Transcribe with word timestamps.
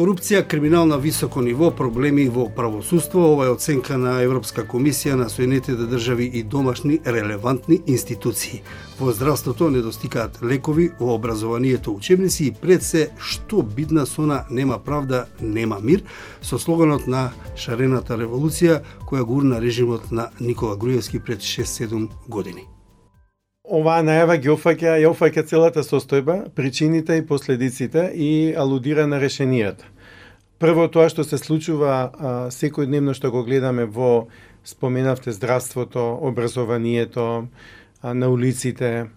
Корупција, 0.00 0.46
криминал 0.48 0.86
на 0.86 0.96
високо 0.96 1.42
ниво, 1.44 1.68
проблеми 1.76 2.22
во 2.32 2.46
правосудство, 2.56 3.20
ова 3.34 3.44
е 3.44 3.50
оценка 3.52 3.98
на 4.00 4.14
Европска 4.24 4.62
комисија 4.64 5.18
на 5.20 5.26
Соединетите 5.28 5.84
држави 5.90 6.30
и 6.40 6.42
домашни 6.42 6.96
релевантни 7.04 7.82
институции. 7.86 8.62
Во 8.96 9.12
здравството 9.12 9.68
недостикаат 9.68 10.40
лекови, 10.42 10.88
во 11.00 11.12
образованието 11.18 11.92
учебници 11.92 12.46
и 12.46 12.56
пред 12.62 12.82
се 12.82 13.10
што 13.20 13.60
бидна 13.60 14.06
сона 14.06 14.46
нема 14.50 14.80
правда, 14.80 15.26
нема 15.40 15.84
мир, 15.84 16.00
со 16.40 16.56
слоганот 16.56 17.04
на 17.04 17.28
шарената 17.52 18.16
револуција 18.16 18.80
која 19.04 19.28
гурна 19.28 19.60
режимот 19.60 20.08
на 20.10 20.30
Никола 20.40 20.80
Груевски 20.80 21.20
пред 21.20 21.44
6-7 21.44 22.08
години 22.28 22.69
оваа 23.70 24.02
најава 24.02 24.36
ги 24.42 24.50
офаќа, 24.50 24.96
ја 24.98 25.12
офаќа 25.14 25.44
целата 25.46 25.84
состојба, 25.86 26.50
причините 26.54 27.20
и 27.20 27.26
последиците 27.26 28.10
и 28.14 28.30
алудира 28.58 29.06
на 29.06 29.20
решенијата. 29.22 29.86
Прво 30.60 30.88
тоа 30.92 31.08
што 31.08 31.24
се 31.24 31.38
случува 31.38 31.94
а, 31.94 32.32
секојдневно 32.52 33.14
што 33.16 33.30
го 33.30 33.44
гледаме 33.46 33.86
во 33.86 34.28
споменавте 34.64 35.32
здравството, 35.32 36.02
образованието, 36.20 37.46
а, 38.02 38.14
на 38.14 38.28
улиците, 38.28 39.08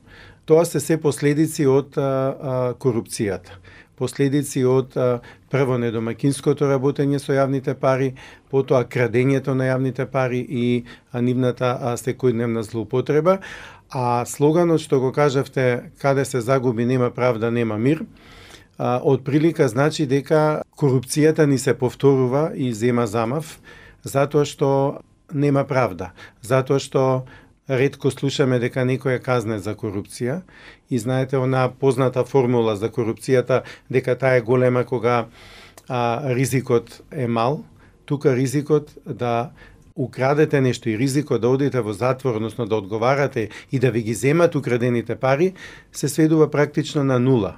тоа 0.45 0.65
се 0.65 0.79
се 0.79 1.01
последици 1.01 1.65
од 1.67 1.97
а, 1.97 2.03
а, 2.03 2.73
корупцијата 2.79 3.59
последици 3.95 4.63
од 4.65 4.97
а, 4.97 5.07
прво 5.51 5.77
недомакинското 5.81 6.67
работење 6.69 7.19
со 7.21 7.35
јавните 7.35 7.75
пари, 7.79 8.13
потоа 8.51 8.83
крадењето 8.89 9.53
на 9.57 9.69
јавните 9.69 10.07
пари 10.11 10.41
и 10.41 10.65
а, 11.11 11.21
нивната 11.21 11.71
а, 11.75 11.93
секојдневна 12.01 12.65
злоупотреба, 12.67 13.39
А 13.93 14.25
слоганот 14.25 14.81
што 14.81 14.97
го 14.99 15.11
кажавте, 15.13 15.93
каде 16.01 16.25
се 16.25 16.41
загуби 16.41 16.85
нема 16.85 17.11
правда, 17.13 17.51
нема 17.51 17.77
мир, 17.77 18.01
а, 18.77 18.97
од 18.97 19.21
прилика 19.21 19.67
значи 19.69 20.07
дека 20.09 20.63
корупцијата 20.73 21.45
ни 21.45 21.59
се 21.61 21.77
повторува 21.77 22.51
и 22.57 22.73
зема 22.73 23.05
замав, 23.05 23.59
затоа 24.03 24.49
што 24.49 25.01
нема 25.29 25.61
правда, 25.69 26.09
затоа 26.41 26.81
што 26.81 27.25
ретко 27.69 28.09
слушаме 28.09 28.57
дека 28.59 28.81
некој 28.81 29.19
е 29.19 29.23
казнет 29.23 29.61
за 29.63 29.75
корупција. 29.77 30.41
И 30.89 30.97
знаете 30.97 31.37
она 31.37 31.69
позната 31.69 32.25
формула 32.25 32.75
за 32.75 32.89
корупцијата 32.89 33.61
дека 33.89 34.17
таа 34.17 34.41
е 34.41 34.41
голема 34.41 34.83
кога 34.83 35.27
а, 35.87 36.33
ризикот 36.33 37.01
е 37.11 37.27
мал, 37.27 37.63
тука 38.05 38.35
ризикот 38.35 38.97
да 39.05 39.51
украдете 39.95 40.61
нешто 40.61 40.89
и 40.89 40.97
ризикот 40.97 41.41
да 41.41 41.49
одите 41.49 41.81
во 41.81 41.93
затвор, 41.93 42.35
односно 42.35 42.65
да 42.65 42.75
одговарате 42.75 43.49
и 43.71 43.79
да 43.79 43.91
ви 43.91 44.01
ги 44.01 44.13
земат 44.13 44.55
украдените 44.55 45.15
пари, 45.15 45.53
се 45.91 46.09
сведува 46.09 46.51
практично 46.51 47.03
на 47.03 47.19
нула. 47.19 47.57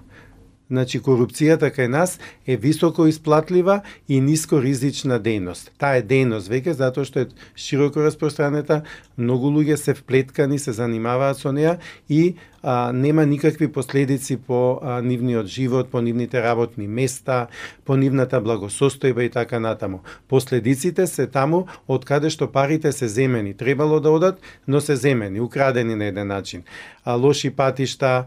Значи, 0.66 0.98
корупцијата 0.98 1.70
кај 1.70 1.88
нас 1.94 2.18
е 2.48 2.58
високо 2.58 3.06
исплатлива 3.06 3.84
и 4.08 4.18
ниско 4.22 4.58
ризична 4.58 5.20
дејност. 5.22 5.70
Таа 5.78 6.00
е 6.00 6.04
дејност 6.04 6.50
веќе 6.50 6.74
затоа 6.74 7.06
што 7.06 7.22
е 7.22 7.28
широко 7.54 8.02
распространета, 8.02 8.82
многу 9.18 9.52
луѓе 9.54 9.78
се 9.78 9.94
вплеткани, 9.94 10.58
се 10.60 10.74
занимаваат 10.74 11.38
со 11.38 11.52
неа 11.54 11.78
и 12.10 12.36
а, 12.64 12.92
нема 12.92 13.26
никакви 13.26 13.68
последици 13.68 14.38
по 14.38 14.80
а, 14.82 15.02
нивниот 15.02 15.46
живот, 15.46 15.92
по 15.92 16.02
нивните 16.02 16.42
работни 16.42 16.88
места, 16.88 17.48
по 17.86 17.94
нивната 17.94 18.42
благосостојба 18.42 19.22
и 19.22 19.30
така 19.30 19.60
натаму. 19.60 20.02
Последиците 20.28 21.06
се 21.08 21.28
таму 21.28 21.68
од 21.88 22.10
каде 22.10 22.34
што 22.34 22.50
парите 22.50 22.92
се 22.92 23.08
земени. 23.08 23.54
Требало 23.54 24.00
да 24.00 24.10
одат, 24.10 24.42
но 24.68 24.82
се 24.82 24.96
земени, 24.96 25.40
украдени 25.40 25.96
на 25.96 26.06
еден 26.06 26.28
начин. 26.28 26.64
А, 27.04 27.14
лоши 27.14 27.54
патишта, 27.54 28.26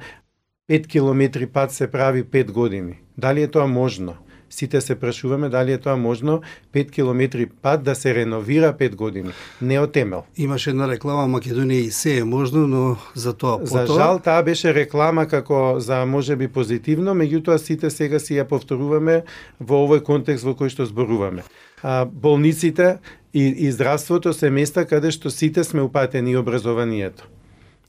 5 0.69 0.87
километри 0.87 1.47
пат 1.47 1.73
се 1.73 1.87
прави 1.87 2.25
5 2.25 2.51
години. 2.51 2.99
Дали 3.19 3.43
е 3.43 3.49
тоа 3.49 3.67
можно? 3.67 4.15
Сите 4.51 4.81
се 4.81 4.95
прашуваме 4.95 5.49
дали 5.49 5.73
е 5.73 5.79
тоа 5.79 5.97
можно 5.97 6.41
5 6.75 6.91
километри 6.91 7.47
пат 7.47 7.83
да 7.83 7.95
се 7.95 8.15
реновира 8.15 8.73
5 8.73 8.95
години. 8.95 9.31
Не 9.63 9.81
од 9.81 9.93
темел. 9.93 10.23
Имаше 10.37 10.71
една 10.71 10.89
реклама 10.89 11.39
Македонија 11.39 11.89
и 11.89 11.91
се 11.91 12.19
е 12.19 12.25
можно, 12.25 12.67
но 12.69 12.97
за 13.15 13.33
тоа 13.33 13.59
потоа... 13.59 13.87
За 13.87 13.95
жал 13.95 14.21
таа 14.21 14.43
беше 14.43 14.75
реклама 14.75 15.27
како 15.27 15.81
за 15.81 16.05
може 16.05 16.37
би 16.37 16.49
позитивно, 16.49 17.17
меѓутоа 17.17 17.57
сите 17.57 17.91
сега 17.91 18.21
си 18.21 18.37
ја 18.37 18.45
повторуваме 18.45 19.23
во 19.61 19.89
овој 19.89 20.05
контекст 20.05 20.45
во 20.45 20.53
кој 20.53 20.69
што 20.69 20.85
зборуваме. 20.85 21.49
А, 21.83 22.05
болниците 22.05 22.99
и, 23.33 23.49
и 23.57 23.73
здравството 23.73 24.33
се 24.33 24.51
места 24.51 24.85
каде 24.85 25.11
што 25.17 25.33
сите 25.33 25.65
сме 25.65 25.81
упатени 25.81 26.37
и 26.37 26.37
образованието 26.37 27.25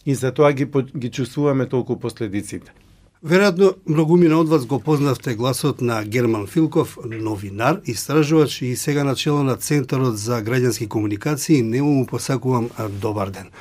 и 0.05 0.15
за 0.15 0.31
тоа 0.31 0.51
ги, 0.53 0.67
ги 0.97 1.09
чувствуваме 1.09 1.65
толку 1.65 1.99
последиците. 1.99 2.71
Веројатно, 3.19 3.73
многумина 3.83 4.37
од 4.39 4.47
вас 4.47 4.63
го 4.65 4.77
познавте 4.79 5.33
гласот 5.35 5.81
на 5.81 6.03
Герман 6.07 6.45
Филков, 6.47 6.97
новинар, 7.03 7.81
истражувач 7.83 8.61
и 8.61 8.75
сега 8.75 9.03
начело 9.03 9.43
на 9.43 9.57
Центарот 9.57 10.17
за 10.17 10.39
граѓански 10.39 10.87
комуникации. 10.87 11.61
Нему 11.61 11.91
му 11.91 12.05
посакувам 12.05 12.69
добар 12.89 13.29
ден. 13.29 13.51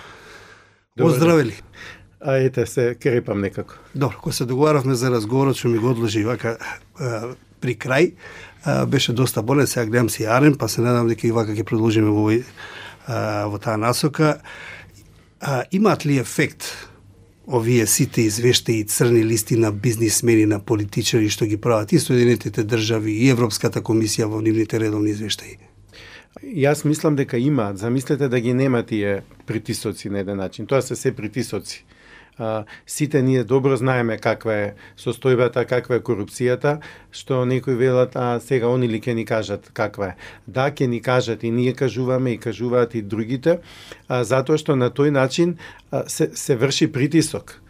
Добар 0.96 1.10
Оздравели. 1.10 1.54
А 2.20 2.36
ете 2.36 2.66
се, 2.66 2.96
крепам 3.02 3.40
некако. 3.40 3.74
Добро, 3.94 4.16
кога 4.22 4.32
се 4.32 4.44
договаравме 4.44 4.94
за 4.94 5.10
разговорот, 5.10 5.56
што 5.56 5.68
ми 5.68 5.78
го 5.78 5.90
одложи 5.90 6.22
вака 6.24 6.58
при 7.60 7.74
крај, 7.74 8.14
а, 8.64 8.86
беше 8.86 9.12
доста 9.12 9.42
болен, 9.42 9.66
сега 9.66 9.86
гледам 9.86 10.10
си 10.10 10.24
Арен, 10.24 10.54
па 10.54 10.68
се 10.68 10.80
надам 10.80 11.08
дека 11.08 11.26
и 11.26 11.34
вака 11.34 11.50
ќе 11.54 11.66
продолжиме 11.66 12.10
во, 12.10 12.30
во 13.50 13.58
таа 13.58 13.76
насока. 13.76 14.38
А, 15.40 15.64
имаат 15.72 16.06
ли 16.06 16.18
ефект 16.18 16.64
овие 17.46 17.86
сите 17.86 18.20
извештаи 18.20 18.80
и 18.80 18.84
црни 18.84 19.24
листи 19.24 19.56
на 19.56 19.72
бизнисмени, 19.72 20.46
на 20.46 20.60
политичари 20.60 21.28
што 21.32 21.46
ги 21.46 21.56
прават 21.56 21.92
и 21.92 21.98
Соединетите 21.98 22.64
држави 22.64 23.14
и 23.24 23.30
Европската 23.30 23.80
комисија 23.80 24.26
во 24.28 24.42
нивните 24.44 24.80
редовни 24.80 25.14
извештаи? 25.14 25.56
Јас 26.42 26.84
мислам 26.84 27.16
дека 27.16 27.38
имаат. 27.38 27.78
Замислете 27.78 28.28
да 28.28 28.40
ги 28.40 28.52
нема 28.52 28.82
тие 28.82 29.22
притисоци 29.46 30.10
на 30.10 30.20
еден 30.20 30.36
начин. 30.36 30.66
Тоа 30.66 30.82
се 30.82 30.96
се 30.96 31.12
притисоци 31.12 31.84
сите 32.86 33.22
ние 33.22 33.44
добро 33.44 33.76
знаеме 33.76 34.18
каква 34.18 34.54
е 34.54 34.74
состојбата, 34.98 35.64
каква 35.66 35.98
е 35.98 36.04
корупцијата, 36.04 36.78
што 37.12 37.44
некои 37.44 37.74
велат, 37.74 38.16
а 38.16 38.40
сега 38.40 38.68
они 38.68 38.88
ли 38.88 39.00
ке 39.00 39.14
ни 39.14 39.24
кажат 39.24 39.70
каква 39.74 40.06
е. 40.06 40.16
Да, 40.46 40.70
ке 40.70 40.86
ни 40.86 41.02
кажат 41.02 41.42
и 41.42 41.50
ние 41.50 41.72
кажуваме 41.72 42.30
и 42.32 42.38
кажуваат 42.38 42.94
и 42.94 43.02
другите, 43.02 43.58
а, 44.08 44.24
затоа 44.24 44.58
што 44.58 44.76
на 44.76 44.90
тој 44.90 45.10
начин 45.10 45.58
а, 45.90 46.04
се, 46.08 46.30
се 46.34 46.56
врши 46.56 46.92
притисок 46.92 47.60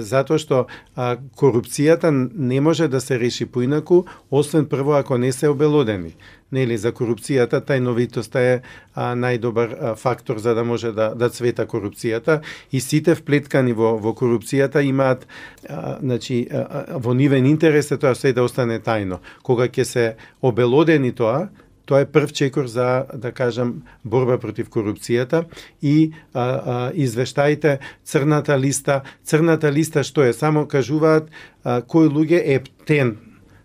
затоа 0.00 0.38
што 0.38 0.66
а, 0.96 1.16
корупцијата 1.36 2.10
не 2.34 2.60
може 2.60 2.88
да 2.88 3.00
се 3.00 3.18
реши 3.20 3.46
поинаку, 3.46 4.04
освен 4.30 4.66
прво 4.66 4.94
ако 4.94 5.18
не 5.18 5.32
се 5.32 5.48
обелодени. 5.48 6.14
Нели 6.52 6.76
за 6.76 6.92
корупцијата 6.92 7.60
тајновитоста 7.64 8.40
е 8.40 8.60
а, 8.94 9.14
најдобар 9.16 9.72
а, 9.72 9.94
фактор 9.96 10.38
за 10.38 10.54
да 10.54 10.64
може 10.64 10.92
да 10.92 11.14
да 11.14 11.28
цвета 11.28 11.66
корупцијата 11.66 12.40
и 12.72 12.80
сите 12.80 13.14
вплеткани 13.14 13.72
во 13.72 13.96
во 13.98 14.12
корупцијата 14.12 14.84
имаат 14.84 15.26
а, 15.68 15.98
значи 16.00 16.46
а, 16.52 16.98
во 16.98 17.14
нивен 17.14 17.46
интерес 17.46 17.90
е 17.90 17.98
тоа 17.98 18.14
се 18.14 18.32
да 18.32 18.42
остане 18.42 18.80
тајно. 18.80 19.18
Кога 19.42 19.68
ќе 19.68 19.84
се 19.84 20.16
обелодени 20.42 21.12
тоа, 21.12 21.48
Тоа 21.92 22.00
е 22.00 22.06
прв 22.08 22.32
чекор 22.32 22.66
за, 22.66 23.04
да 23.12 23.34
кажам, 23.36 23.82
борба 24.00 24.38
против 24.40 24.70
корупцијата 24.72 25.44
и 25.84 26.12
а, 26.32 26.40
а, 26.40 26.90
извештаите 26.96 27.84
црната 28.04 28.56
листа. 28.56 29.02
Црната 29.20 29.68
листа 29.68 30.00
што 30.00 30.24
е? 30.24 30.32
Само 30.32 30.64
кажуваат 30.64 31.28
а, 31.28 31.82
кои 31.84 32.08
луѓе 32.08 32.40
е 32.40 32.64
птен 32.64 33.18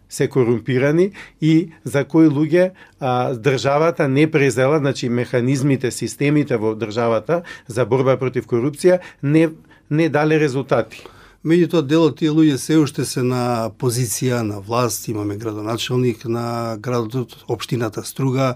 се 0.09 0.27
корумпирани 0.27 1.11
и 1.39 1.71
за 1.87 2.03
кои 2.03 2.27
луѓе 2.27 2.75
а, 2.99 3.31
државата 3.31 4.11
не 4.11 4.27
презела, 4.27 4.83
значи 4.83 5.07
механизмите, 5.07 5.91
системите 5.91 6.59
во 6.59 6.75
државата 6.75 7.43
за 7.67 7.87
борба 7.87 8.19
против 8.19 8.43
корупција 8.43 8.99
не 9.23 9.55
не 9.87 10.09
дале 10.11 10.35
резултати. 10.35 11.07
Меѓутоа, 11.47 11.85
дел 11.87 12.09
од 12.09 12.17
тие 12.19 12.31
луѓе 12.33 12.57
се 12.59 12.75
уште 12.81 13.05
се 13.07 13.21
на 13.23 13.69
позиција 13.79 14.41
на 14.43 14.59
власт, 14.59 15.07
имаме 15.07 15.37
градоначелник 15.39 16.25
на 16.25 16.75
градот, 16.83 17.37
општината 17.47 18.03
Струга, 18.03 18.55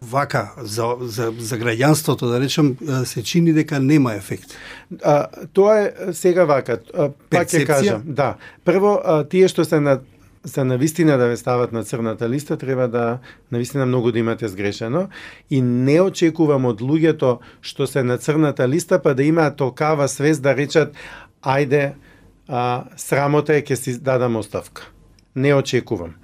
вака 0.00 0.52
за, 0.58 0.94
за, 1.00 1.32
за 1.38 1.58
граѓанството, 1.58 2.28
да 2.30 2.38
речем, 2.40 2.76
се 3.04 3.22
чини 3.22 3.52
дека 3.52 3.80
нема 3.80 4.14
ефект. 4.14 4.54
А, 5.02 5.26
тоа 5.52 5.78
е 5.80 6.14
сега 6.14 6.44
вака, 6.44 6.78
а, 6.94 7.10
пак 7.30 7.48
ќе 7.50 7.66
кажам. 7.66 8.02
Да. 8.06 8.36
Прво, 8.64 9.00
а, 9.02 9.24
тие 9.24 9.48
што 9.50 9.64
се 9.66 9.80
на 9.80 10.00
за 10.44 10.60
навистина 10.64 11.16
да 11.16 11.26
ве 11.26 11.36
стават 11.40 11.72
на 11.72 11.84
црната 11.84 12.28
листа, 12.28 12.56
треба 12.60 12.88
да 12.88 13.18
навистина 13.50 13.86
многу 13.86 14.12
да 14.12 14.18
имате 14.18 14.48
сгрешено 14.48 15.08
и 15.50 15.62
не 15.62 16.00
очекувам 16.04 16.68
од 16.68 16.84
луѓето 16.84 17.38
што 17.64 17.88
се 17.88 18.04
на 18.04 18.18
црната 18.20 18.68
листа 18.68 19.00
па 19.00 19.14
да 19.14 19.24
имаат 19.24 19.56
толкава 19.56 20.08
свест 20.08 20.44
да 20.44 20.52
речат 20.52 20.92
ајде, 21.40 21.94
а, 22.48 22.84
срамота 22.96 23.56
е 23.56 23.62
ќе 23.62 23.74
си 23.74 23.96
дадам 24.00 24.36
оставка. 24.36 24.90
Не 25.34 25.54
очекувам. 25.54 26.14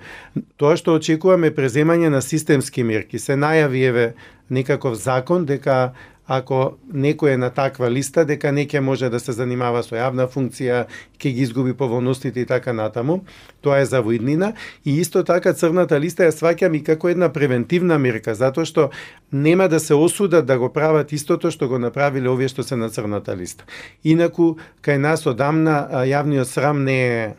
Тоа 0.56 0.76
што 0.78 0.94
очекувам 0.94 1.44
е 1.44 1.54
преземање 1.54 2.12
на 2.12 2.20
системски 2.22 2.84
мерки. 2.86 3.18
Се 3.18 3.34
најави 3.34 3.82
еве 3.88 4.06
некаков 4.50 4.94
закон 4.94 5.46
дека 5.46 5.92
ако 6.30 6.78
некој 6.94 7.34
е 7.34 7.38
на 7.42 7.48
таква 7.50 7.88
листа, 7.90 8.22
дека 8.22 8.52
не 8.54 8.62
ќе 8.62 8.78
може 8.78 9.08
да 9.10 9.18
се 9.18 9.34
занимава 9.34 9.82
со 9.82 9.96
јавна 9.98 10.28
функција, 10.30 10.84
ќе 11.18 11.32
ги 11.34 11.42
изгуби 11.42 11.74
поволностите 11.74 12.44
и 12.44 12.46
така 12.46 12.70
натаму. 12.72 13.24
Тоа 13.66 13.80
е 13.82 13.88
завоиднина. 13.90 14.52
И 14.86 15.00
исто 15.02 15.24
така 15.26 15.52
црната 15.52 15.98
листа 15.98 16.28
ја 16.28 16.36
сваќам 16.36 16.78
и 16.78 16.84
како 16.86 17.10
една 17.10 17.32
превентивна 17.34 17.98
мерка, 17.98 18.34
затоа 18.38 18.62
што 18.64 18.90
нема 19.32 19.66
да 19.68 19.80
се 19.80 19.98
осудат 19.98 20.46
да 20.46 20.58
го 20.58 20.70
прават 20.70 21.10
истото 21.12 21.50
што 21.50 21.66
го 21.66 21.82
направиле 21.82 22.30
овие 22.30 22.48
што 22.48 22.62
се 22.62 22.78
на 22.78 22.94
црната 22.94 23.34
листа. 23.34 23.66
Инаку, 24.04 24.54
кај 24.86 25.02
нас 25.02 25.26
одамна 25.26 25.88
јавниот 26.06 26.46
срам 26.46 26.84
не 26.84 26.98
е 27.02 27.34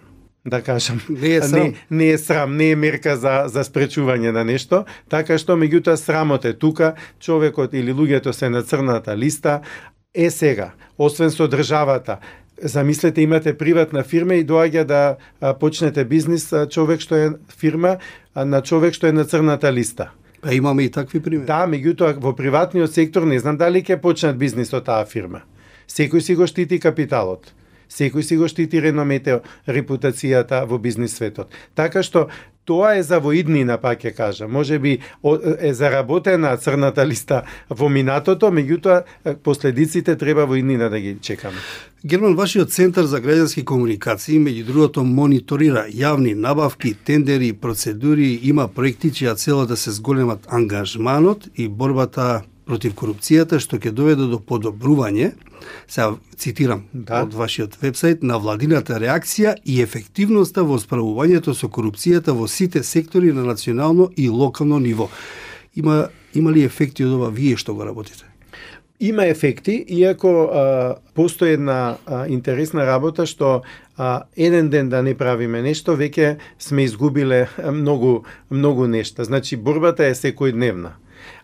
да 0.45 0.61
кажам, 0.61 1.01
не 1.09 1.35
е 1.35 1.41
срам, 1.41 1.63
не, 1.63 1.73
не 1.91 2.09
е 2.09 2.17
срам, 2.17 2.57
не 2.57 2.71
е 2.71 2.75
мерка 2.75 3.15
за 3.15 3.45
за 3.47 3.61
спречување 3.63 4.31
на 4.33 4.43
нешто, 4.43 4.85
така 5.09 5.37
што 5.37 5.53
меѓутоа 5.53 5.95
срамот 6.01 6.45
е 6.49 6.53
тука, 6.53 6.95
човекот 7.21 7.73
или 7.73 7.93
луѓето 7.93 8.33
се 8.33 8.49
на 8.49 8.63
црната 8.63 9.17
листа, 9.17 9.61
е 10.13 10.29
сега, 10.29 10.71
освен 10.97 11.29
со 11.31 11.47
државата, 11.47 12.17
замислете 12.57 13.21
имате 13.21 13.57
приватна 13.57 14.03
фирма 14.03 14.35
и 14.35 14.45
доаѓа 14.45 14.83
да 14.83 15.53
почнете 15.59 16.05
бизнис 16.05 16.49
човек 16.69 17.01
што 17.01 17.15
е 17.15 17.29
фирма 17.59 17.97
на 18.35 18.61
човек 18.61 18.97
што 18.97 19.07
е 19.07 19.13
на 19.13 19.25
црната 19.25 19.73
листа. 19.73 20.09
Па 20.41 20.53
имаме 20.53 20.83
и 20.83 20.91
такви 20.91 21.21
примери. 21.21 21.45
Да, 21.45 21.67
меѓутоа 21.69 22.17
во 22.17 22.33
приватниот 22.33 22.89
сектор 22.89 23.29
не 23.29 23.37
знам 23.39 23.57
дали 23.61 23.85
ќе 23.85 24.01
почнат 24.01 24.37
бизнис 24.41 24.73
од 24.73 24.89
таа 24.89 25.05
фирма. 25.05 25.45
Секој 25.85 26.19
си 26.19 26.35
го 26.35 26.47
штити 26.49 26.79
капиталот 26.79 27.53
секој 27.91 28.23
си 28.23 28.39
го 28.39 28.47
штити 28.47 28.81
реномете, 28.81 29.41
репутацијата 29.67 30.63
во 30.65 30.79
бизнис 30.79 31.17
светот. 31.17 31.51
Така 31.75 32.03
што 32.03 32.29
тоа 32.65 32.95
е 32.95 33.03
за 33.03 33.19
воиднина, 33.19 33.77
пак 33.81 34.03
ќе 34.05 34.13
кажа. 34.15 34.47
Може 34.47 34.79
би 34.79 34.99
е 35.59 35.73
заработена 35.73 36.55
црната 36.57 37.05
листа 37.05 37.43
во 37.69 37.89
минатото, 37.89 38.51
меѓутоа 38.51 39.03
последиците 39.43 40.15
треба 40.15 40.45
воиднина 40.45 40.89
да 40.89 40.99
ги 40.99 41.17
чекаме. 41.21 41.57
Герман, 42.05 42.35
вашиот 42.35 42.71
Центар 42.71 43.05
за 43.05 43.21
граѓански 43.21 43.63
комуникации, 43.63 44.39
меѓу 44.39 44.65
другото, 44.65 45.03
мониторира 45.03 45.85
јавни 45.89 46.33
набавки, 46.33 46.93
тендери, 46.93 47.53
процедури, 47.53 48.39
има 48.43 48.67
проекти 48.67 49.11
чија 49.11 49.35
цела 49.35 49.67
да 49.67 49.77
се 49.77 49.91
зголемат 49.91 50.47
ангажманот 50.49 51.49
и 51.55 51.67
борбата 51.67 52.41
против 52.71 52.95
корупцијата 52.95 53.59
што 53.59 53.79
ќе 53.81 53.91
доведе 53.91 54.29
до 54.31 54.39
подобрување, 54.39 55.33
сега 55.91 56.15
цитирам 56.39 56.85
да. 56.93 57.25
од 57.25 57.35
вашиот 57.35 57.75
вебсайт, 57.81 58.23
на 58.23 58.39
владината 58.39 58.99
реакција 59.01 59.57
и 59.67 59.81
ефективноста 59.83 60.63
во 60.63 60.79
справувањето 60.79 61.55
со 61.57 61.67
корупцијата 61.67 62.35
во 62.37 62.47
сите 62.47 62.83
сектори 62.87 63.35
на 63.35 63.43
национално 63.43 64.09
и 64.15 64.29
локално 64.29 64.79
ниво. 64.79 65.09
Има 65.75 66.07
има 66.33 66.51
ли 66.51 66.63
ефекти 66.63 67.03
од 67.03 67.15
ова 67.17 67.29
вие 67.29 67.57
што 67.59 67.75
го 67.75 67.83
работите? 67.83 68.23
Има 69.01 69.25
ефекти, 69.25 69.83
иако 69.89 70.29
а, 70.29 70.95
постои 71.15 71.55
една 71.57 71.97
а, 72.05 72.27
интересна 72.29 72.85
работа 72.85 73.25
што 73.25 73.63
а, 73.97 74.23
еден 74.37 74.69
ден 74.69 74.89
да 74.89 75.01
не 75.03 75.15
правиме 75.17 75.63
нешто, 75.65 75.97
веќе 75.97 76.37
сме 76.59 76.85
изгубиле 76.87 77.47
многу 77.81 78.21
многу 78.49 78.87
нешта. 78.87 79.25
Значи 79.25 79.57
борбата 79.57 80.05
е 80.05 80.15
секојдневна. 80.15 81.00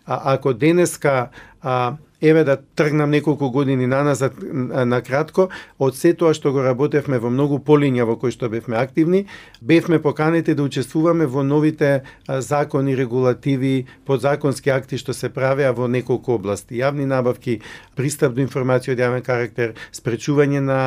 А 0.08 0.34
ако 0.34 0.54
денеска 0.54 1.28
а, 1.62 1.92
еве 2.20 2.44
да 2.44 2.56
тргнам 2.74 3.10
неколку 3.10 3.50
години 3.50 3.86
наназад 3.86 4.34
на 4.42 5.02
кратко, 5.02 5.48
од 5.78 5.94
се 5.94 6.12
тоа 6.18 6.34
што 6.34 6.50
го 6.52 6.64
работевме 6.66 7.18
во 7.22 7.30
многу 7.30 7.60
полиња 7.62 8.06
во 8.08 8.16
кои 8.18 8.34
што 8.34 8.50
бевме 8.50 8.76
активни, 8.76 9.26
бевме 9.62 10.02
поканети 10.02 10.54
да 10.54 10.66
учествуваме 10.66 11.26
во 11.26 11.42
новите 11.46 12.02
закони, 12.28 12.96
регулативи, 12.98 13.86
подзаконски 14.06 14.70
акти 14.70 14.98
што 14.98 15.14
се 15.14 15.30
правеа 15.30 15.72
во 15.72 15.86
неколку 15.86 16.34
области. 16.34 16.80
Јавни 16.82 17.06
набавки, 17.06 17.60
пристап 17.94 18.34
до 18.34 18.42
информација 18.42 18.96
од 18.96 19.04
јавен 19.04 19.22
карактер, 19.22 19.76
спречување 19.94 20.60
на, 20.60 20.80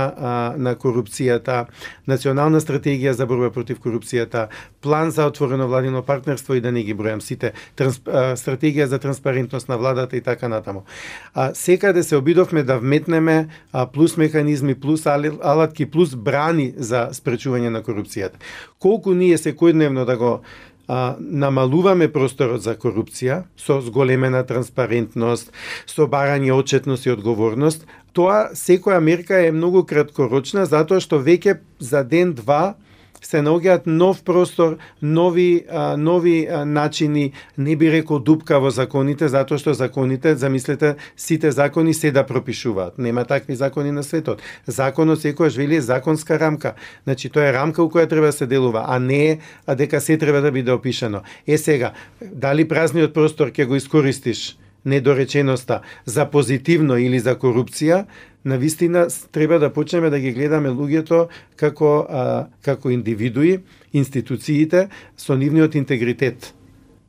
на 0.58 0.76
корупцијата, 0.76 1.68
национална 2.12 2.60
стратегија 2.60 3.16
за 3.16 3.26
борба 3.26 3.52
против 3.56 3.80
корупцијата, 3.80 4.50
план 4.82 5.12
за 5.12 5.32
отворено 5.32 5.68
владино 5.68 6.04
партнерство 6.04 6.56
и 6.56 6.62
да 6.62 6.72
не 6.72 6.84
ги 6.84 6.94
бројам 6.94 7.24
сите, 7.24 7.54
транс, 7.76 8.02
стратегија 8.04 8.92
за 8.92 9.00
транспарентност 9.00 9.70
на 9.70 9.78
владата 9.78 10.18
и 10.18 10.22
така 10.22 10.48
натаму 10.48 10.84
а, 11.34 11.54
секаде 11.54 12.04
се 12.04 12.16
обидовме 12.16 12.64
да 12.64 12.80
вметнеме 12.80 13.48
а, 13.72 13.86
плюс 13.86 14.18
механизми, 14.18 14.76
плюс 14.76 15.06
алатки, 15.06 15.86
плюс 15.86 16.16
брани 16.16 16.74
за 16.78 17.10
спречување 17.14 17.70
на 17.70 17.82
корупцијата. 17.84 18.38
Колку 18.80 19.14
ние 19.14 19.38
секојдневно 19.38 20.06
да 20.06 20.18
го 20.18 20.42
а, 20.88 21.16
намалуваме 21.20 22.08
просторот 22.12 22.62
за 22.62 22.76
корупција 22.76 23.44
со 23.58 23.80
зголемена 23.82 24.44
транспарентност, 24.44 25.52
со 25.88 26.08
барање 26.08 26.52
отчетност 26.52 27.06
и 27.06 27.14
одговорност, 27.16 27.88
тоа 28.14 28.52
секоја 28.54 29.00
мерка 29.00 29.40
е 29.40 29.52
многу 29.56 29.86
краткорочна 29.88 30.66
затоа 30.66 31.00
што 31.00 31.22
веќе 31.24 31.60
за 31.80 32.04
ден-два 32.04 32.76
се 33.22 33.42
наоѓаат 33.46 33.86
нов 33.86 34.24
простор, 34.24 34.78
нови 35.02 35.66
а, 35.70 35.98
нови 35.98 36.48
а, 36.48 36.66
начини, 36.66 37.32
не 37.58 37.76
би 37.76 37.92
рекол 37.92 38.20
дупка 38.20 38.60
во 38.60 38.72
законите, 38.74 39.30
затоа 39.30 39.62
што 39.62 39.74
законите, 39.78 40.36
замислете, 40.36 40.96
сите 41.16 41.52
закони 41.52 41.94
се 41.94 42.12
да 42.12 42.26
пропишуваат. 42.26 42.98
Нема 42.98 43.26
такви 43.26 43.56
закони 43.56 43.92
на 43.92 44.04
светот. 44.04 44.42
Законот 44.68 45.22
секогаш 45.22 45.56
вели 45.56 45.82
законска 45.82 46.40
рамка. 46.40 46.74
Значи 47.04 47.30
тоа 47.30 47.50
е 47.50 47.54
рамка 47.54 47.84
у 47.84 47.90
која 47.90 48.10
треба 48.10 48.34
да 48.34 48.34
се 48.34 48.48
делува, 48.48 48.86
а 48.88 49.00
не 49.00 49.40
а 49.66 49.76
дека 49.76 50.02
се 50.02 50.18
треба 50.18 50.42
да 50.42 50.52
биде 50.52 50.72
опишано. 50.72 51.22
Е 51.48 51.58
сега, 51.58 51.94
дали 52.22 52.68
празниот 52.68 53.14
простор 53.14 53.52
ќе 53.52 53.66
го 53.66 53.76
искористиш 53.76 54.58
недореченоста 54.86 55.82
за 56.06 56.26
позитивно 56.26 56.98
или 56.98 57.20
за 57.20 57.36
корупција, 57.38 58.06
на 58.46 58.58
вистина 58.58 59.08
треба 59.32 59.60
да 59.60 59.74
почнеме 59.74 60.10
да 60.10 60.20
ги 60.20 60.32
гледаме 60.32 60.70
луѓето 60.70 61.28
како 61.56 62.08
а, 62.10 62.48
како 62.62 62.90
индивидуи, 62.90 63.60
институциите 63.94 64.90
со 65.18 65.38
нивниот 65.38 65.76
интегритет. 65.76 66.54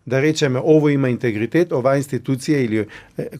Да 0.06 0.22
речеме 0.22 0.60
ово 0.64 0.88
има 0.88 1.08
интегритет, 1.08 1.72
оваа 1.72 1.96
институција 1.96 2.58
или 2.64 2.86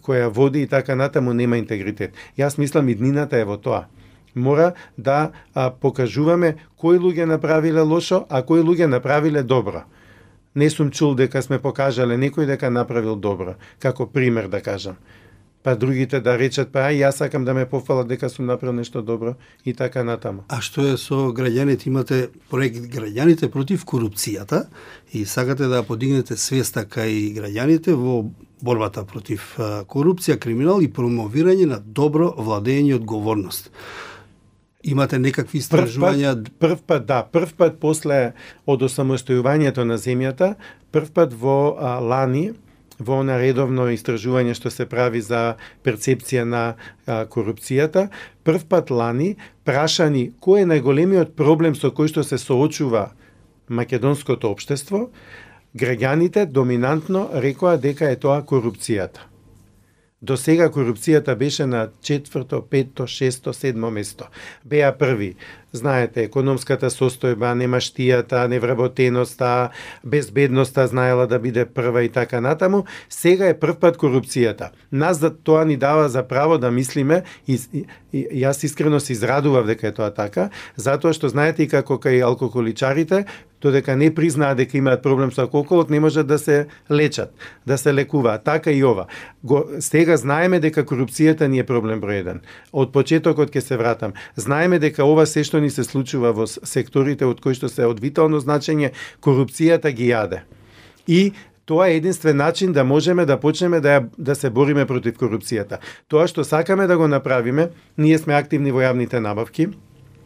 која 0.01 0.31
води 0.31 0.63
и 0.63 0.67
така 0.67 0.95
натаму 0.95 1.33
нема 1.35 1.59
интегритет. 1.59 2.15
Јас 2.39 2.59
мислам 2.59 2.89
иднината 2.89 3.37
е 3.37 3.45
во 3.45 3.57
тоа. 3.57 3.87
Мора 4.35 4.73
да 4.97 5.33
а, 5.55 5.71
покажуваме 5.71 6.57
кои 6.77 6.99
луѓе 6.99 7.25
направиле 7.25 7.81
лошо, 7.81 8.25
а 8.31 8.43
кои 8.43 8.61
луѓе 8.61 8.87
направиле 8.87 9.43
добро. 9.43 9.85
Не 10.55 10.71
сум 10.71 10.91
чул 10.91 11.15
дека 11.15 11.43
сме 11.43 11.59
покажале 11.59 12.17
некој 12.17 12.47
дека 12.47 12.71
направил 12.71 13.17
добро, 13.17 13.55
како 13.81 14.07
пример 14.07 14.49
да 14.49 14.61
кажам 14.61 14.97
па 15.63 15.77
другите 15.77 16.21
да 16.21 16.37
речат 16.39 16.73
па 16.73 16.89
ај 16.91 17.03
јас 17.07 17.23
сакам 17.23 17.45
да 17.45 17.55
ме 17.55 17.67
пофалат 17.69 18.09
дека 18.09 18.29
сум 18.29 18.47
направил 18.47 18.75
нешто 18.75 19.03
добро 19.03 19.35
и 19.65 19.75
така 19.75 20.05
натаму. 20.05 20.45
А 20.49 20.61
што 20.61 20.87
е 20.87 20.97
со 20.97 21.31
граѓаните? 21.31 21.87
Имате 21.87 22.29
проект 22.51 22.87
граѓаните 22.91 23.49
против 23.49 23.85
корупцијата 23.85 24.67
и 25.13 25.25
сакате 25.25 25.69
да 25.71 25.83
подигнете 25.83 26.37
свеста 26.37 26.85
кај 26.85 27.35
граѓаните 27.39 27.95
во 27.95 28.25
борбата 28.63 29.05
против 29.05 29.55
корупција, 29.91 30.39
криминал 30.39 30.83
и 30.83 30.91
промовирање 30.91 31.67
на 31.67 31.79
добро 31.79 32.33
владење 32.39 32.95
и 32.95 32.99
одговорност. 32.99 33.71
Имате 34.83 35.19
некакви 35.19 35.61
истражувања? 35.63 36.35
Прв 36.43 36.51
пат, 36.59 36.59
прв 36.59 36.83
пат, 36.87 37.07
да, 37.07 37.23
прв 37.23 37.55
пат 37.59 37.79
после 37.79 38.35
од 38.67 38.83
осамостојувањето 38.83 39.87
на 39.87 39.99
земјата, 39.99 40.55
прв 40.91 41.13
пат 41.15 41.35
во 41.39 41.77
а, 41.79 41.99
Лани, 42.03 42.51
во 43.03 43.23
на 43.27 43.39
редовно 43.41 43.89
истражување 43.93 44.55
што 44.59 44.71
се 44.71 44.87
прави 44.87 45.21
за 45.21 45.57
перцепција 45.85 46.45
на 46.45 46.63
а, 46.73 47.25
корупцијата, 47.27 48.09
прв 48.45 48.67
пат 48.69 48.91
лани 48.91 49.35
прашани 49.65 50.31
кој 50.41 50.65
е 50.65 50.71
најголемиот 50.75 51.35
проблем 51.39 51.75
со 51.79 51.91
кој 51.91 52.13
што 52.15 52.25
се 52.27 52.39
соочува 52.39 53.11
македонското 53.69 54.51
општество, 54.51 55.11
граѓаните 55.75 56.47
доминантно 56.47 57.29
рекоа 57.35 57.77
дека 57.77 58.11
е 58.11 58.19
тоа 58.21 58.43
корупцијата. 58.43 59.29
До 60.23 60.37
сега 60.37 60.69
корупцијата 60.71 61.35
беше 61.35 61.67
на 61.67 61.89
четврто, 62.01 62.63
петто, 62.63 63.07
шесто, 63.07 63.53
седмо 63.53 63.91
место. 63.91 64.29
Беа 64.65 64.93
први 64.99 65.35
Знаете, 65.73 66.27
економската 66.29 66.91
состојба, 66.93 67.55
немаштијата, 67.57 68.45
невработеноста, 68.49 69.71
безбедноста 70.05 70.87
знаела 70.87 71.27
да 71.27 71.39
биде 71.39 71.65
прва 71.65 72.03
и 72.05 72.09
така 72.09 72.41
натаму. 72.41 72.85
Сега 73.09 73.49
е 73.49 73.59
прв 73.59 73.79
пат 73.81 73.97
корупцијата. 73.97 74.69
Нас 74.93 75.19
за 75.19 75.31
тоа 75.31 75.65
ни 75.65 75.77
дава 75.77 76.09
за 76.09 76.23
право 76.29 76.59
да 76.59 76.71
мислиме 76.71 77.23
и, 77.49 77.57
и, 77.73 77.87
и 78.13 78.45
јас 78.45 78.65
искрено 78.65 79.01
се 79.01 79.13
израдував 79.13 79.67
дека 79.67 79.89
е 79.89 79.97
тоа 79.97 80.11
така, 80.13 80.51
затоа 80.77 81.17
што 81.17 81.33
знаете 81.33 81.65
и 81.65 81.73
како 81.73 81.97
кај 81.97 82.21
алкохоличарите, 82.21 83.25
додека 83.63 83.97
не 83.97 84.11
признаат 84.15 84.57
дека 84.57 84.77
имаат 84.79 85.03
проблем 85.03 85.31
со 85.33 85.47
алкохолот, 85.47 85.91
не 85.91 86.01
можат 86.01 86.27
да 86.27 86.39
се 86.39 86.67
лечат, 86.91 87.31
да 87.67 87.79
се 87.79 87.95
лекуваат. 87.95 88.45
Така 88.45 88.71
и 88.71 88.85
ова. 88.85 89.07
Го, 89.45 89.65
сега 89.81 90.17
знаеме 90.17 90.61
дека 90.61 90.85
корупцијата 90.85 91.47
ни 91.47 91.63
е 91.63 91.67
проблем 91.67 92.03
број 92.03 92.21
еден. 92.21 92.43
Од 92.73 92.93
почетокот 92.93 93.55
ќе 93.55 93.61
се 93.61 93.79
вратам. 93.79 94.13
Знаеме 94.37 94.79
дека 94.83 95.07
ова 95.07 95.27
се 95.27 95.45
што 95.47 95.62
ни 95.63 95.71
се 95.71 95.87
случува 95.87 96.35
во 96.35 96.49
секторите 96.51 97.29
од 97.29 97.41
кои 97.41 97.55
што 97.57 97.71
се 97.71 97.87
од 97.87 98.03
витално 98.03 98.43
значење, 98.43 98.93
корупцијата 99.23 99.95
ги 99.95 100.11
јаде. 100.11 100.43
И 101.07 101.33
Тоа 101.65 101.87
е 101.89 101.97
единствен 101.97 102.37
начин 102.37 102.73
да 102.73 102.85
можеме 102.85 103.25
да 103.25 103.41
почнеме 103.41 103.81
да, 103.81 104.03
да 104.19 104.35
се 104.35 104.51
бориме 104.51 104.83
против 104.87 105.15
корупцијата. 105.15 105.79
Тоа 106.11 106.27
што 106.27 106.43
сакаме 106.45 106.89
да 106.91 106.99
го 106.99 107.07
направиме, 107.09 107.69
ние 107.99 108.19
сме 108.19 108.35
активни 108.35 108.75
во 108.75 108.83
јавните 108.83 109.23
набавки, 109.23 109.69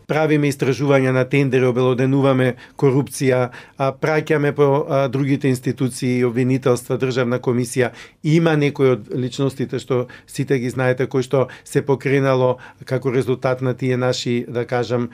правиме 0.07 0.49
истражувања 0.49 1.13
на 1.13 1.25
тендери, 1.29 1.67
обелоденуваме 1.67 2.55
корупција, 2.79 3.49
а, 3.77 3.91
праќаме 3.93 4.53
по 4.57 4.69
другите 5.13 5.49
институции, 5.49 6.25
обвинителства, 6.25 6.99
државна 6.99 7.41
комисија. 7.43 7.91
Има 8.23 8.57
некои 8.57 8.95
од 8.97 9.11
личностите 9.15 9.79
што 9.83 10.07
сите 10.27 10.59
ги 10.59 10.71
знаете 10.71 11.07
кои 11.07 11.23
што 11.27 11.47
се 11.65 11.83
покренало 11.83 12.57
како 12.85 13.13
резултат 13.13 13.63
на 13.63 13.75
тие 13.75 13.97
наши, 13.97 14.45
да 14.49 14.67
кажам, 14.67 15.11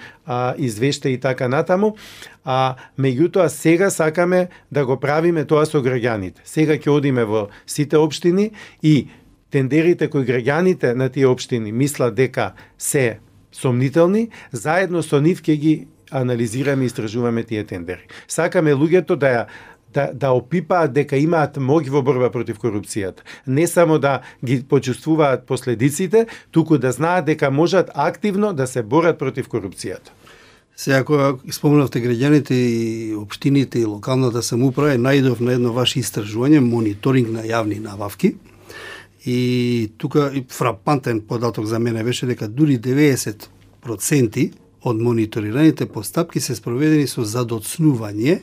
извеште 0.58 1.08
и 1.08 1.18
така 1.20 1.48
натаму. 1.48 1.96
А 2.44 2.74
меѓутоа 2.98 3.46
сега 3.46 3.90
сакаме 3.90 4.48
да 4.70 4.86
го 4.86 4.96
правиме 5.00 5.44
тоа 5.44 5.66
со 5.66 5.78
граѓаните. 5.82 6.42
Сега 6.44 6.74
ќе 6.74 6.90
одиме 6.90 7.24
во 7.24 7.48
сите 7.66 7.96
општини 7.96 8.50
и 8.82 9.08
тендерите 9.50 10.08
кои 10.08 10.26
граѓаните 10.26 10.94
на 10.94 11.08
тие 11.08 11.26
општини 11.26 11.72
мислат 11.72 12.14
дека 12.14 12.52
се 12.78 13.20
сомнителни, 13.52 14.28
заедно 14.52 15.02
со 15.02 15.20
нив 15.20 15.42
ќе 15.42 15.56
ги 15.56 15.74
анализираме 16.10 16.84
и 16.84 16.86
истражуваме 16.86 17.42
тие 17.42 17.64
тендери. 17.64 18.08
Сакаме 18.28 18.74
луѓето 18.74 19.16
да 19.16 19.26
ја 19.26 19.44
да, 19.92 20.10
да 20.14 20.32
опипаат 20.32 20.92
дека 20.92 21.16
имаат 21.20 21.58
моќ 21.60 21.90
во 21.92 22.02
борба 22.02 22.30
против 22.32 22.58
корупцијата. 22.58 23.24
Не 23.46 23.66
само 23.66 23.98
да 23.98 24.20
ги 24.44 24.62
почувствуваат 24.64 25.46
последиците, 25.46 26.26
туку 26.50 26.78
да 26.78 26.92
знаат 26.92 27.24
дека 27.24 27.50
можат 27.50 27.90
активно 27.94 28.52
да 28.52 28.66
се 28.66 28.82
борат 28.82 29.18
против 29.18 29.48
корупцијата. 29.48 30.16
Сега, 30.76 31.04
кога 31.04 31.34
спомнавте 31.52 32.00
граѓаните 32.00 32.52
и 32.52 33.14
општините 33.14 33.82
и 33.82 33.84
локалната 33.84 34.42
самоуправа, 34.42 34.96
најдов 34.96 35.40
на 35.44 35.52
едно 35.52 35.72
ваше 35.72 36.00
истражување, 36.00 36.64
мониторинг 36.64 37.28
на 37.28 37.44
јавни 37.44 37.78
набавки, 37.80 38.36
И 39.26 39.92
тука 39.98 40.32
фрапантен 40.50 41.20
податок 41.20 41.66
за 41.66 41.78
мене 41.78 42.04
беше 42.04 42.26
дека 42.26 42.48
дури 42.48 42.78
90% 42.78 44.50
од 44.82 44.96
мониторираните 44.98 45.86
постапки 45.86 46.40
се 46.40 46.56
спроведени 46.58 47.06
со 47.06 47.22
задоцнување 47.22 48.40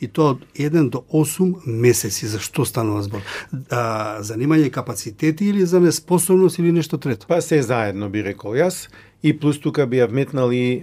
и 0.00 0.08
тоа 0.08 0.34
од 0.34 0.42
1 0.58 0.88
до 0.90 1.04
8 1.14 1.66
месеци. 1.66 2.26
За 2.26 2.40
што 2.42 2.64
станува 2.66 3.04
збор? 3.06 3.22
А, 3.70 4.18
занимање 4.26 4.70
капацитети 4.74 5.52
или 5.52 5.66
за 5.66 5.80
неспособност 5.80 6.58
или 6.58 6.72
нешто 6.72 6.98
трето? 6.98 7.28
Па 7.28 7.38
се 7.42 7.62
заедно 7.62 8.10
би 8.10 8.24
рекол 8.26 8.58
јас 8.58 8.88
и 9.22 9.36
плюс 9.36 9.60
тука 9.60 9.86
би 9.86 10.02
ја 10.02 10.10
вметнал 10.10 10.50
и 10.50 10.82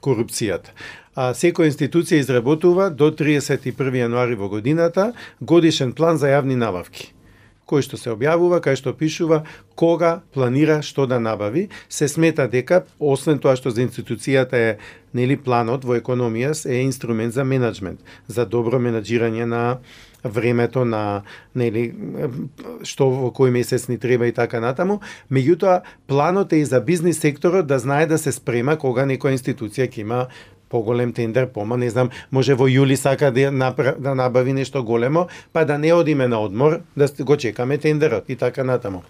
корупцијата. 0.00 0.72
А 1.18 1.34
секоја 1.34 1.68
институција 1.68 2.22
изработува 2.22 2.88
до 2.88 3.10
31 3.10 3.74
јануари 3.74 4.38
во 4.38 4.48
годината 4.48 5.12
годишен 5.40 5.92
план 5.92 6.16
за 6.16 6.30
јавни 6.32 6.56
набавки 6.56 7.12
кој 7.68 7.84
што 7.84 8.00
се 8.00 8.14
објавува, 8.14 8.62
кај 8.64 8.80
што 8.80 8.94
пишува 8.96 9.42
кога 9.78 10.22
планира 10.34 10.80
што 10.82 11.06
да 11.06 11.20
набави, 11.20 11.68
се 11.88 12.08
смета 12.08 12.48
дека 12.48 12.84
освен 12.98 13.38
тоа 13.38 13.56
што 13.60 13.70
за 13.70 13.84
институцијата 13.84 14.56
е 14.56 14.72
нели 15.12 15.36
планот 15.36 15.84
во 15.84 15.96
економија 16.00 16.52
е 16.68 16.82
инструмент 16.84 17.36
за 17.36 17.44
менеджмент, 17.44 18.00
за 18.26 18.46
добро 18.46 18.80
менеджирање 18.80 19.44
на 19.44 19.78
времето 20.24 20.84
на 20.84 21.22
нели 21.54 21.92
што 22.82 23.08
во 23.12 23.30
кој 23.34 23.52
месец 23.54 23.88
ни 23.88 23.98
треба 23.98 24.26
и 24.26 24.34
така 24.34 24.60
натаму, 24.60 25.00
меѓутоа 25.30 25.82
планот 26.06 26.52
е 26.52 26.62
и 26.62 26.64
за 26.64 26.80
бизнис 26.80 27.20
секторот 27.20 27.66
да 27.66 27.78
знае 27.78 28.06
да 28.06 28.18
се 28.18 28.32
спрема 28.32 28.76
кога 28.76 29.06
некоја 29.06 29.38
институција 29.38 29.88
ќе 29.88 30.00
има 30.00 30.26
поголем 30.68 31.12
тендер, 31.12 31.48
пома, 31.52 31.76
не 31.76 31.90
знам, 31.90 32.10
може 32.30 32.54
во 32.54 32.68
јули 32.68 32.96
сака 32.96 33.30
да, 33.30 33.50
напра, 33.50 33.94
да 33.98 34.14
набави 34.14 34.52
нешто 34.52 34.84
големо, 34.84 35.28
па 35.52 35.64
да 35.64 35.78
не 35.78 35.92
одиме 35.92 36.28
на 36.28 36.40
одмор, 36.40 36.80
да 36.96 37.08
го 37.20 37.36
чекаме 37.36 37.78
тендерот 37.78 38.24
и 38.28 38.36
така 38.36 38.64
натаму. 38.64 39.02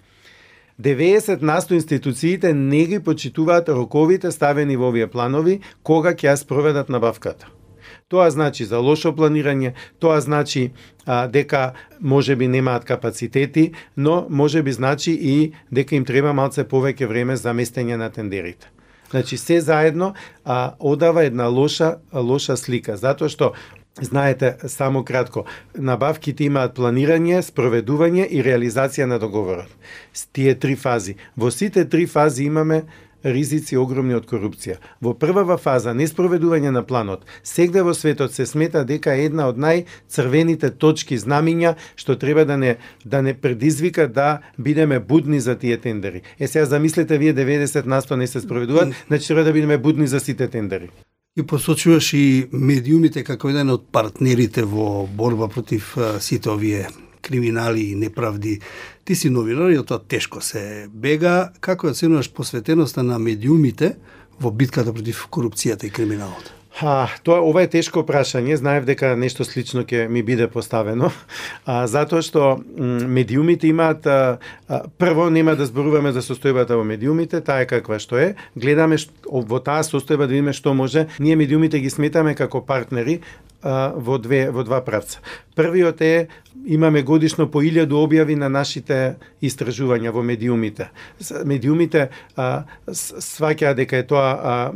90 0.81 1.41
насто 1.41 1.73
институциите 1.73 2.53
не 2.53 2.85
ги 2.85 2.99
почитуваат 2.99 3.69
роковите 3.69 4.31
ставени 4.31 4.77
во 4.77 4.93
овие 4.93 5.07
планови 5.11 5.59
кога 5.83 6.13
ќе 6.15 6.31
ја 6.31 6.35
спроведат 6.39 6.89
набавката. 6.89 7.51
Тоа 8.07 8.29
значи 8.31 8.65
за 8.65 8.79
лошо 8.79 9.11
планирање, 9.11 9.73
тоа 9.99 10.21
значи 10.21 10.71
а, 11.05 11.27
дека 11.27 11.73
може 11.99 12.35
би 12.35 12.47
немаат 12.47 12.85
капацитети, 12.85 13.71
но 13.97 14.25
може 14.29 14.63
би 14.63 14.71
значи 14.71 15.11
и 15.11 15.51
дека 15.71 15.95
им 15.95 16.05
треба 16.05 16.33
малце 16.33 16.63
повеќе 16.63 17.05
време 17.05 17.35
за 17.35 17.53
местење 17.53 17.99
на 17.99 18.09
тендерите. 18.09 18.71
Значи 19.09 19.37
се 19.37 19.61
заедно 19.61 20.13
а, 20.45 20.73
одава 20.79 21.23
една 21.23 21.47
лоша 21.47 21.97
лоша 22.13 22.57
слика 22.57 22.97
затоа 22.97 23.29
што 23.29 23.53
Знаете, 24.01 24.55
само 24.67 25.03
кратко, 25.03 25.43
набавките 25.75 26.45
имаат 26.47 26.77
планирање, 26.77 27.41
спроведување 27.43 28.29
и 28.31 28.39
реализација 28.45 29.09
на 29.09 29.17
договорот. 29.19 29.67
С 30.13 30.23
тие 30.31 30.55
три 30.55 30.77
фази. 30.79 31.17
Во 31.35 31.51
сите 31.51 31.83
три 31.85 32.05
фази 32.07 32.45
имаме 32.47 32.85
ризици 33.23 33.77
огромни 33.77 34.15
од 34.15 34.27
корупција. 34.29 34.77
Во 35.01 35.13
првава 35.13 35.57
фаза, 35.57 35.93
неспроведување 35.93 36.71
на 36.71 36.83
планот, 36.83 37.25
сегде 37.43 37.83
во 37.83 37.93
светот 37.93 38.33
се 38.33 38.45
смета 38.45 38.85
дека 38.85 39.15
е 39.15 39.25
една 39.29 39.49
од 39.49 39.59
најцрвените 39.59 40.71
точки 40.77 41.17
знамиња 41.19 41.75
што 41.95 42.15
треба 42.15 42.45
да 42.45 42.57
не 42.57 42.77
да 43.05 43.21
не 43.21 43.33
предизвика 43.33 44.07
да 44.07 44.39
бидеме 44.57 44.99
будни 44.99 45.39
за 45.39 45.55
тие 45.55 45.77
тендери. 45.77 46.21
Е 46.39 46.47
сега 46.47 46.65
замислете 46.65 47.17
вие 47.17 47.33
90 47.33 47.85
на 47.85 48.01
100 48.01 48.15
не 48.15 48.27
се 48.27 48.41
спроведуваат, 48.41 48.93
значи 49.07 49.27
треба 49.27 49.43
да 49.43 49.53
бидеме 49.53 49.77
будни 49.77 50.07
за 50.07 50.19
сите 50.19 50.47
тендери. 50.47 50.89
И 51.37 51.43
посочуваш 51.43 52.13
и 52.13 52.47
медиумите 52.51 53.23
како 53.23 53.49
еден 53.49 53.69
од 53.69 53.85
партнерите 53.91 54.63
во 54.63 55.05
борба 55.07 55.47
против 55.47 55.95
сите 56.19 56.49
овие 56.49 56.87
криминали 57.21 57.81
и 57.91 57.95
неправди. 57.95 58.59
Ти 59.05 59.15
си 59.15 59.29
новинар 59.29 59.71
и 59.71 59.79
од 59.79 59.87
тоа 59.89 59.99
тешко 59.99 60.41
се 60.41 60.87
бега. 60.93 61.51
Како 61.59 61.89
ја 61.89 61.97
оценуваш 61.97 62.31
посветеноста 62.33 63.03
на 63.03 63.19
медиумите 63.19 63.95
во 64.39 64.51
битката 64.51 64.93
против 64.93 65.27
корупцијата 65.31 65.85
и 65.85 65.93
криминалот? 65.93 66.53
А, 66.81 67.07
тоа 67.23 67.41
ова 67.43 67.63
е 67.65 67.67
тешко 67.67 68.05
прашање, 68.07 68.55
знаев 68.55 68.85
дека 68.87 69.11
нешто 69.19 69.43
слично 69.43 69.81
ќе 69.83 70.05
ми 70.07 70.21
биде 70.23 70.47
поставено, 70.47 71.09
а, 71.65 71.87
затоа 71.91 72.21
што 72.23 72.43
м, 72.55 73.09
медиумите 73.09 73.67
имаат 73.67 74.07
а, 74.07 74.37
а, 74.69 74.83
прво 75.01 75.27
нема 75.29 75.57
да 75.59 75.67
зборуваме 75.67 76.13
за 76.15 76.23
состојбата 76.23 76.77
во 76.79 76.85
медиумите, 76.87 77.41
таа 77.41 77.65
е 77.65 77.67
каква 77.67 77.99
што 77.99 78.21
е. 78.21 78.35
Гледаме 78.55 79.01
што, 79.01 79.11
во 79.27 79.59
таа 79.59 79.83
состојба 79.83 80.29
да 80.29 80.37
видиме 80.37 80.53
што 80.55 80.73
може. 80.73 81.09
Ние 81.19 81.35
медиумите 81.35 81.81
ги 81.83 81.89
сметаме 81.89 82.35
како 82.37 82.61
партнери 82.63 83.19
а, 83.61 83.93
во 83.95 84.17
две 84.17 84.49
во 84.51 84.63
два 84.63 84.81
правца. 84.81 85.19
Првиот 85.55 86.01
е 86.01 86.27
имаме 86.65 87.01
годишно 87.01 87.47
по 87.47 87.61
1000 87.61 87.87
објави 87.87 88.35
на 88.35 88.49
нашите 88.49 89.17
истражувања 89.41 90.11
во 90.11 90.23
медиумите. 90.23 90.89
Медиумите 91.45 92.09
а, 92.35 92.63
сваќаа 92.87 93.75
дека 93.75 93.97
е 93.97 94.07
тоа 94.07 94.31
а, 94.31 94.73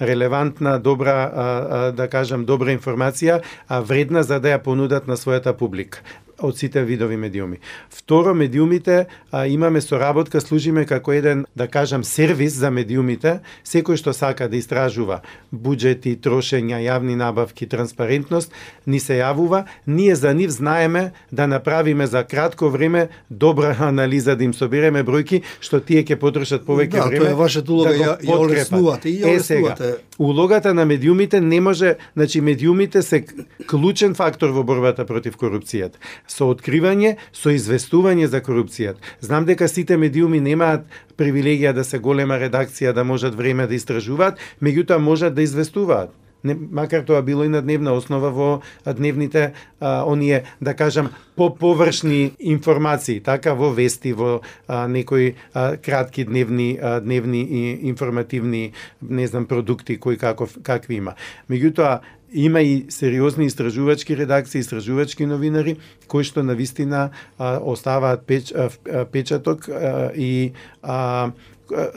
релевантна, 0.00 0.78
добра, 0.78 1.14
а, 1.14 1.30
а, 1.30 1.92
да 1.92 2.08
кажам, 2.08 2.44
добра 2.44 2.74
информација, 2.74 3.42
а 3.68 3.80
вредна 3.80 4.22
за 4.22 4.40
да 4.40 4.56
ја 4.56 4.62
понудат 4.62 5.06
на 5.06 5.16
својата 5.16 5.52
публика 5.52 6.02
од 6.42 6.58
сите 6.58 6.84
видови 6.84 7.16
медиуми. 7.16 7.58
Второ, 7.90 8.34
медиумите 8.34 9.06
а, 9.30 9.46
имаме 9.46 9.80
соработка, 9.80 10.40
служиме 10.40 10.84
како 10.84 11.12
еден, 11.12 11.46
да 11.56 11.66
кажам, 11.68 12.04
сервис 12.04 12.52
за 12.52 12.70
медиумите, 12.70 13.40
секој 13.64 13.96
што 13.96 14.12
сака 14.12 14.48
да 14.48 14.56
истражува 14.56 15.22
буџети, 15.52 16.16
трошења, 16.20 16.80
јавни 16.84 17.16
набавки, 17.16 17.66
транспарентност, 17.66 18.52
ни 18.86 19.00
се 19.00 19.20
јавува, 19.20 19.64
ние 19.86 20.14
за 20.14 20.34
нив 20.34 20.50
знаеме 20.50 21.12
да 21.32 21.46
направиме 21.46 22.06
за 22.06 22.24
кратко 22.24 22.68
време 22.70 23.08
добра 23.30 23.76
анализа, 23.80 24.36
да 24.36 24.44
им 24.44 24.54
собереме 24.54 25.04
бројки, 25.04 25.42
што 25.60 25.80
тие 25.80 26.04
ќе 26.04 26.20
потрошат 26.20 26.66
повеќе 26.66 27.00
да, 27.00 27.08
време. 27.08 27.18
Да, 27.18 27.24
тоа 27.24 27.32
е 27.32 27.40
вашата 27.40 27.72
улога, 27.72 27.90
да 27.90 27.96
ја, 27.96 28.16
ја 28.20 28.38
олеснувате 28.38 29.08
ја 29.08 29.32
олеснувате. 29.32 29.94
улогата 30.18 30.74
на 30.74 30.84
медиумите 30.84 31.40
не 31.40 31.60
може, 31.60 31.96
значи 32.16 32.40
медиумите 32.40 33.02
се 33.02 33.24
клучен 33.66 34.14
фактор 34.14 34.50
во 34.50 34.62
борбата 34.62 35.06
против 35.06 35.36
корупцијата 35.36 35.96
со 36.26 36.50
откривање, 36.50 37.16
со 37.32 37.54
известување 37.54 38.26
за 38.26 38.42
корупцијата. 38.44 39.00
Знам 39.20 39.46
дека 39.46 39.68
сите 39.68 39.96
медиуми 39.96 40.40
немаат 40.40 40.86
привилегија 41.16 41.72
да 41.72 41.84
се 41.84 41.98
голема 41.98 42.38
редакција, 42.42 42.92
да 42.92 43.04
можат 43.04 43.34
време 43.34 43.66
да 43.66 43.74
истражуваат, 43.74 44.38
меѓутоа 44.62 44.98
можат 44.98 45.34
да 45.34 45.42
известуваат 45.42 46.14
не, 46.46 46.54
макар 46.54 47.02
тоа 47.02 47.22
било 47.22 47.44
и 47.44 47.50
на 47.50 47.62
дневна 47.62 47.92
основа 47.98 48.30
во 48.30 48.50
дневните 48.86 49.52
а, 49.80 50.04
оние 50.06 50.44
да 50.60 50.74
кажам 50.74 51.10
поповршни 51.36 52.32
информации, 52.38 53.20
така 53.20 53.54
во 53.54 53.72
вести, 53.74 54.12
во 54.12 54.40
а, 54.68 54.86
некои 54.88 55.34
а, 55.52 55.76
кратки 55.76 56.24
дневни 56.24 56.78
а, 56.80 57.00
дневни 57.00 57.42
и 57.42 57.88
информативни 57.88 58.72
не 59.02 59.26
знам 59.26 59.46
продукти 59.46 59.98
кои 59.98 60.16
каков 60.16 60.56
какви 60.62 61.02
има. 61.02 61.14
Меѓутоа 61.50 62.00
има 62.32 62.60
и 62.60 62.86
сериозни 62.88 63.46
истражувачки 63.46 64.16
редакции, 64.16 64.60
истражувачки 64.60 65.26
новинари 65.26 65.76
кои 66.06 66.24
што 66.24 66.42
на 66.42 66.54
вистина 66.54 67.10
а, 67.38 67.58
оставаат 67.58 68.26
печ, 68.26 68.52
а, 68.52 68.70
печаток 69.04 69.68
а, 69.68 70.12
и 70.14 70.52
а, 70.82 71.32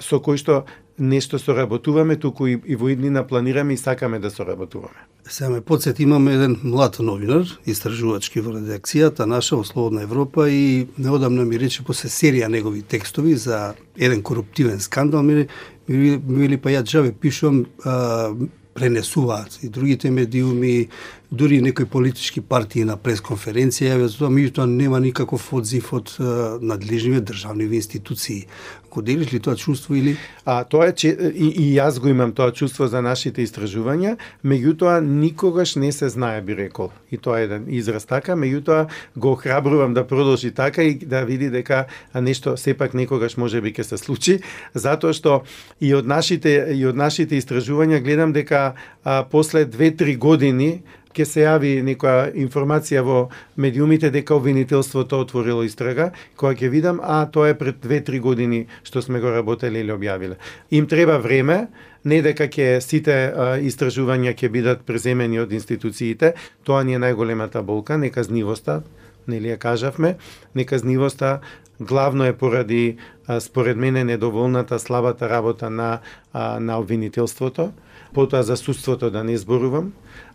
со 0.01 0.17
кој 0.17 0.37
што 0.41 0.65
нешто 0.99 1.39
соработуваме, 1.39 2.15
туку 2.15 2.47
и, 2.47 2.59
и 2.65 2.75
во 2.75 2.89
иднина 2.89 3.27
планираме 3.27 3.73
и 3.73 3.77
сакаме 3.77 4.19
да 4.19 4.31
соработуваме. 4.31 4.95
Сега 5.29 5.49
ме 5.49 5.61
подсет, 5.61 5.99
имаме 5.99 6.33
еден 6.33 6.57
млад 6.63 6.99
новинар, 6.99 7.45
истражувачки 7.65 8.41
во 8.41 8.55
редакцијата 8.57 9.25
наша 9.25 9.55
во 9.55 9.63
Слободна 9.63 10.01
Европа 10.01 10.49
и 10.49 10.87
неодамна 10.97 11.45
ми 11.45 11.59
рече 11.59 11.83
после 11.85 12.09
серија 12.09 12.47
негови 12.47 12.81
текстови 12.81 13.35
за 13.35 13.73
еден 13.97 14.23
коруптивен 14.23 14.79
скандал, 14.79 15.23
ми, 15.23 15.47
ми, 15.87 16.17
ми 16.27 16.41
вели 16.41 16.57
па 16.57 16.69
ја 16.69 16.83
джаве 16.83 17.11
пишувам 17.11 17.65
а, 17.85 18.33
пренесуваат 18.79 19.59
и 19.63 19.69
другите 19.69 20.11
медиуми, 20.11 20.87
дури 21.31 21.61
некои 21.61 21.85
политички 21.85 22.41
партии 22.41 22.85
на 22.87 22.95
пресконференција, 22.97 23.97
ја 23.99 24.07
тоа 24.17 24.31
меѓутоа 24.33 24.65
нема 24.65 24.99
никаков 25.03 25.49
одзив 25.53 25.91
од 25.93 26.15
надлежниве 26.61 27.21
државни 27.21 27.67
институции. 27.69 28.47
Го 28.91 29.01
делиш 29.01 29.33
ли 29.33 29.39
тоа 29.39 29.55
чувство 29.55 29.95
или? 29.95 30.17
А 30.45 30.63
тоа 30.63 30.89
е 30.89 30.93
че 30.93 31.09
и, 31.33 31.47
и 31.47 31.65
јас 31.77 31.99
го 31.99 32.09
имам 32.09 32.33
тоа 32.33 32.51
чувство 32.51 32.87
за 32.87 33.01
нашите 33.05 33.43
истражувања, 33.45 34.17
меѓутоа 34.45 34.99
никогаш 35.05 35.75
не 35.75 35.91
се 35.91 36.09
знае 36.09 36.41
би 36.41 36.57
рекол. 36.57 36.89
И 37.11 37.17
тоа 37.17 37.39
е 37.39 37.49
еден 37.49 37.65
израз 37.69 38.05
така, 38.05 38.33
меѓутоа 38.33 38.89
го 39.17 39.35
храбрувам 39.35 39.93
да 39.93 40.07
продолжи 40.07 40.51
така 40.51 40.83
и 40.83 40.95
да 40.97 41.25
види 41.25 41.49
дека 41.49 41.85
нешто 42.15 42.57
сепак 42.57 42.93
некогаш 42.93 43.37
може 43.37 43.61
би 43.61 43.73
ќе 43.73 43.83
се 43.83 43.97
случи, 43.97 44.39
затоа 44.73 45.13
што 45.13 45.43
и 45.81 45.93
од 45.93 46.07
нашите 46.07 46.73
и 46.73 46.85
од 46.85 46.97
нашите 46.97 47.37
истражувања 47.37 48.01
гледам 48.01 48.33
дека 48.33 48.73
а, 49.03 49.23
после 49.23 49.65
2-3 49.65 50.17
години 50.17 50.81
ќе 51.19 51.27
се 51.27 51.43
јави 51.43 51.71
некоја 51.83 52.29
информација 52.39 53.03
во 53.03 53.19
медиумите 53.59 54.09
дека 54.13 54.37
обвинителството 54.37 55.19
отворило 55.25 55.65
истрага, 55.67 56.11
која 56.39 56.55
ќе 56.55 56.71
видам, 56.71 57.01
а 57.03 57.25
тоа 57.27 57.51
е 57.51 57.57
пред 57.59 57.83
2-3 57.83 58.19
години 58.23 58.65
што 58.87 59.03
сме 59.03 59.19
го 59.19 59.33
работеле 59.35 59.83
или 59.83 59.91
објавиле. 59.95 60.39
Им 60.71 60.87
треба 60.87 61.19
време, 61.19 61.67
не 62.03 62.21
дека 62.23 62.47
ќе 62.47 62.79
сите 62.79 63.15
а, 63.27 63.57
истражувања 63.59 64.33
ќе 64.33 64.49
бидат 64.49 64.85
преземени 64.87 65.41
од 65.43 65.51
институциите, 65.51 66.33
тоа 66.63 66.83
ни 66.83 66.95
е 66.95 67.03
најголемата 67.03 67.63
болка, 67.65 67.99
неказнивоста, 67.99 68.81
нели 69.27 69.51
ја 69.51 69.59
кажавме, 69.59 70.15
неказнивоста 70.55 71.39
главно 71.79 72.25
е 72.25 72.33
поради 72.33 72.97
според 73.39 73.77
мене 73.77 74.03
недоволната 74.03 74.79
слабата 74.79 75.29
работа 75.29 75.69
на 75.69 75.99
на 76.33 76.79
обвинителството, 76.79 77.71
потоа 78.13 78.43
за 78.43 78.57
судството 78.57 79.09
да 79.11 79.23
не 79.23 79.37
зборувам, 79.37 79.91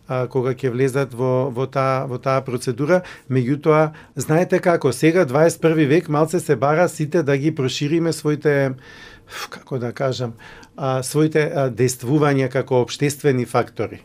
а, 0.07 0.27
кога 0.27 0.53
ќе 0.53 0.71
влезат 0.71 1.13
во, 1.13 1.49
во, 1.51 1.65
таа, 1.67 2.05
во 2.07 2.17
таа 2.21 2.43
процедура. 2.45 3.01
Меѓутоа, 3.29 3.93
знаете 4.15 4.59
како, 4.59 4.93
сега 4.93 5.25
21 5.25 5.85
век 5.87 6.09
малце 6.09 6.39
се 6.39 6.55
бара 6.55 6.87
сите 6.89 7.23
да 7.23 7.37
ги 7.37 7.55
прошириме 7.55 8.13
своите 8.13 8.75
како 9.49 9.79
да 9.79 9.91
кажам, 9.91 10.35
а, 10.77 11.01
своите 11.03 11.49
а, 11.49 11.69
действувања 11.69 12.49
како 12.49 12.81
обштествени 12.85 13.45
фактори. 13.45 14.03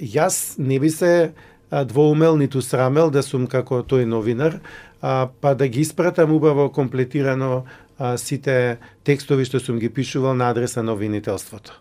Јас 0.00 0.58
не 0.58 0.80
би 0.80 0.90
се 0.90 1.32
двоумел 1.70 2.36
ниту 2.36 2.62
срамел 2.62 3.10
да 3.10 3.22
сум 3.22 3.46
како 3.46 3.82
тој 3.82 4.04
новинар, 4.04 4.60
а, 5.00 5.28
па 5.40 5.54
да 5.54 5.68
ги 5.68 5.80
испратам 5.80 6.32
убаво 6.32 6.68
комплетирано 6.72 7.64
а, 7.98 8.16
сите 8.18 8.78
текстови 9.04 9.44
што 9.44 9.60
сум 9.60 9.78
ги 9.78 9.88
пишувал 9.88 10.34
на 10.34 10.50
адреса 10.50 10.82
на 10.82 10.92
обвинителството 10.92 11.80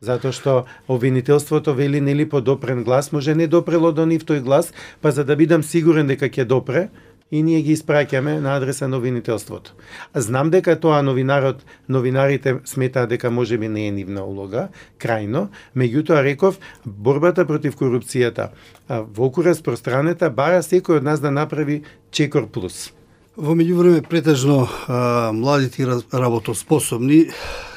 затоа 0.00 0.32
што 0.32 0.52
обвинителството 0.88 1.74
вели 1.76 2.00
нели 2.00 2.24
по 2.24 2.40
допрен 2.40 2.84
глас, 2.84 3.12
може 3.12 3.34
не 3.34 3.46
допрело 3.46 3.92
до 3.92 4.06
нив 4.06 4.24
тој 4.24 4.40
глас, 4.40 4.72
па 5.00 5.12
за 5.12 5.24
да 5.24 5.36
бидам 5.36 5.62
сигурен 5.62 6.06
дека 6.08 6.30
ќе 6.32 6.44
допре, 6.48 6.88
и 7.30 7.42
ние 7.44 7.60
ги 7.62 7.76
испраќаме 7.76 8.40
на 8.40 8.56
адреса 8.56 8.88
на 8.88 8.96
новинителството. 8.96 9.74
Знам 10.14 10.50
дека 10.50 10.74
тоа 10.80 11.02
новинарот, 11.02 11.60
новинарите 11.88 12.56
сметаат 12.64 13.10
дека 13.10 13.30
може 13.30 13.58
би 13.58 13.68
не 13.68 13.86
е 13.88 13.90
нивна 13.90 14.24
улога, 14.24 14.68
крајно, 14.98 15.48
меѓутоа 15.76 16.24
реков, 16.24 16.58
борбата 16.84 17.44
против 17.46 17.76
корупцијата 17.76 18.50
во 18.88 19.28
окура 19.28 19.52
распространета 19.52 20.30
бара 20.30 20.64
секој 20.64 20.98
од 20.98 21.04
нас 21.04 21.20
да 21.20 21.30
направи 21.30 21.82
чекор 22.10 22.48
плюс. 22.48 22.90
Во 23.38 23.54
меѓувреме 23.54 24.02
претежно 24.02 24.64
а, 24.66 25.30
младите 25.32 25.86
работоспособни 25.86 27.28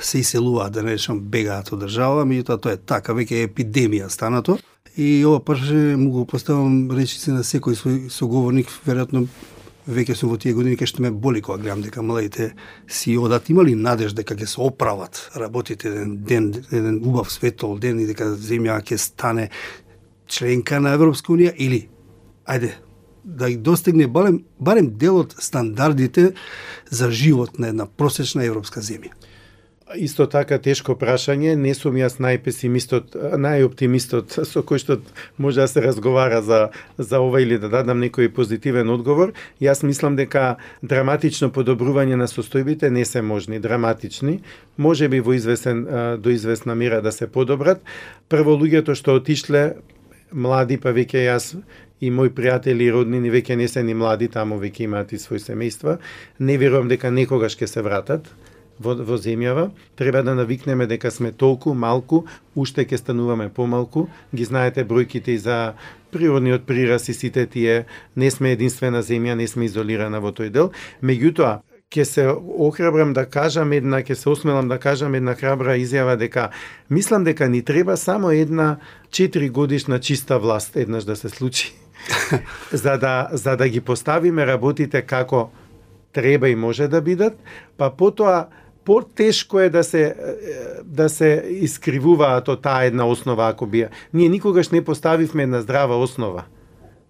се 0.01 0.19
иселуваат, 0.19 0.73
да 0.73 0.81
не 0.81 0.95
речам 0.97 1.19
бегаат 1.21 1.69
од 1.75 1.83
држава, 1.85 2.23
меѓутоа 2.25 2.57
тоа 2.57 2.73
е 2.73 2.79
така, 2.81 3.13
веќе 3.13 3.37
е 3.37 3.47
епидемија 3.47 4.07
станато. 4.09 4.57
И 4.97 5.21
ова 5.25 5.43
прашање 5.45 5.93
му 6.01 6.09
го 6.09 6.23
поставам 6.25 6.89
речиси 6.97 7.29
на 7.31 7.45
секој 7.45 7.77
свој 7.77 8.09
соговорник, 8.09 8.71
веројатно 8.87 9.27
веќе 9.85 10.15
сум 10.17 10.31
во 10.33 10.39
тие 10.41 10.55
години 10.57 10.79
кај 10.79 10.89
што 10.89 11.05
ме 11.05 11.11
боли 11.11 11.41
кога 11.45 11.61
гледам 11.61 11.83
дека 11.85 12.01
младите 12.01 12.55
си 12.87 13.13
одат 13.21 13.49
имали 13.53 13.75
надеж 13.75 14.15
дека 14.17 14.33
ќе 14.33 14.49
се 14.49 14.61
оправат, 14.61 15.29
работите 15.37 15.91
еден 15.91 16.15
ден, 16.25 16.49
еден 16.71 16.97
убав 17.05 17.29
светол 17.31 17.77
ден 17.77 17.99
и 18.01 18.07
дека 18.09 18.31
земја 18.33 18.79
ќе 18.81 18.97
стане 18.97 19.51
членка 20.25 20.81
на 20.81 20.95
Европска 20.97 21.33
унија 21.35 21.53
или 21.61 21.83
ајде 22.49 22.73
да 23.23 23.49
ги 23.49 23.57
достигне 23.57 24.07
барем, 24.07 24.43
барем 24.59 24.89
дел 24.97 25.17
од 25.23 25.35
стандардите 25.39 26.33
за 26.89 27.11
живот 27.11 27.59
на 27.59 27.67
една 27.67 27.85
просечна 27.85 28.45
европска 28.45 28.81
земја? 28.81 29.13
Исто 29.93 30.25
така 30.25 30.57
тешко 30.57 30.95
прашање, 30.97 31.53
не 31.59 31.73
сум 31.77 31.99
јас 31.99 32.15
најпесимистот, 32.23 33.13
најоптимистот 33.37 34.39
со 34.47 34.63
кој 34.65 34.81
што 34.81 34.97
може 35.37 35.61
да 35.61 35.67
се 35.67 35.83
разговара 35.85 36.41
за 36.41 36.71
за 36.97 37.19
ова 37.21 37.41
или 37.43 37.59
да 37.61 37.69
дадам 37.69 38.01
некој 38.01 38.31
позитивен 38.33 38.89
одговор. 38.89 39.33
Јас 39.61 39.83
мислам 39.83 40.15
дека 40.15 40.57
драматично 40.81 41.51
подобрување 41.51 42.15
на 42.15 42.27
состојбите 42.31 42.89
не 42.89 43.05
се 43.05 43.21
можни, 43.21 43.59
драматични. 43.59 44.39
Може 44.77 45.09
би 45.09 45.19
во 45.19 45.35
известен 45.37 45.85
до 46.17 46.29
известна 46.29 46.75
мера 46.75 47.01
да 47.01 47.11
се 47.11 47.27
подобрат. 47.27 47.83
Прво 48.29 48.57
луѓето 48.57 48.95
што 48.95 49.19
отишле 49.19 49.75
млади, 50.31 50.77
па 50.77 50.89
веќе 50.89 51.27
јас 51.27 51.53
и 52.03 52.11
мои 52.11 52.29
пријатели 52.29 52.89
и 52.89 52.91
роднини 52.91 53.31
веќе 53.31 53.55
не 53.55 53.67
се 53.71 53.83
ни 53.83 53.95
млади, 53.95 54.27
таму 54.27 54.59
веќе 54.59 54.87
имаат 54.87 55.13
и 55.13 55.19
свои 55.19 55.39
семејства. 55.39 55.97
Не 56.39 56.57
верувам 56.59 56.89
дека 56.91 57.11
некогаш 57.11 57.55
ќе 57.55 57.69
се 57.71 57.83
вратат 57.85 58.27
во, 58.79 58.95
во 58.95 59.17
земјава. 59.17 59.69
Треба 59.95 60.23
да 60.23 60.35
навикнеме 60.35 60.87
дека 60.87 61.11
сме 61.11 61.31
толку 61.31 61.73
малку, 61.73 62.25
уште 62.55 62.83
ќе 62.83 62.99
стануваме 62.99 63.49
помалку. 63.49 64.07
Ги 64.35 64.45
знаете 64.49 64.83
бројките 64.83 65.37
и 65.37 65.37
за 65.37 65.75
природниот 66.11 66.65
прираст 66.67 67.09
и 67.09 67.13
сите 67.13 67.45
тие. 67.45 67.85
Не 68.15 68.31
сме 68.31 68.51
единствена 68.57 69.03
земја, 69.03 69.37
не 69.39 69.47
сме 69.47 69.69
изолирана 69.71 70.19
во 70.19 70.33
тој 70.35 70.51
дел. 70.51 70.73
Меѓутоа, 71.01 71.61
ќе 71.93 72.03
се 72.09 72.27
охрабрам 72.67 73.13
да 73.13 73.23
кажам 73.29 73.71
една, 73.71 74.01
ќе 74.03 74.17
се 74.17 74.29
осмелам 74.29 74.67
да 74.67 74.79
кажам 74.81 75.15
една 75.15 75.37
храбра 75.39 75.77
изјава 75.77 76.17
дека 76.17 76.49
мислам 76.89 77.23
дека 77.23 77.47
ни 77.47 77.61
треба 77.61 77.97
само 77.97 78.31
една 78.31 78.77
4 79.11 79.51
годишна 79.51 79.99
чиста 79.99 80.39
власт 80.39 80.75
еднаш 80.75 81.03
да 81.03 81.15
се 81.15 81.29
случи 81.29 81.73
за 82.71 82.97
да 82.97 83.29
за 83.31 83.57
да 83.57 83.69
ги 83.69 83.81
поставиме 83.81 84.47
работите 84.47 85.01
како 85.01 85.49
треба 86.13 86.49
и 86.49 86.55
може 86.55 86.87
да 86.87 87.01
бидат, 87.01 87.33
па 87.77 87.89
потоа 87.89 88.45
потешко 88.85 89.59
е 89.59 89.69
да 89.69 89.83
се 89.83 90.15
да 90.83 91.09
се 91.09 91.45
искривуваат 91.49 92.49
од 92.49 92.61
таа 92.61 92.85
една 92.85 93.07
основа 93.07 93.49
ако 93.49 93.65
бија. 93.65 93.89
Ние 94.13 94.29
никогаш 94.29 94.69
не 94.69 94.83
поставивме 94.83 95.43
една 95.43 95.61
здрава 95.61 95.97
основа 95.97 96.43